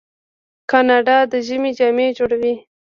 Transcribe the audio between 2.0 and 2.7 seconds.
جوړوي.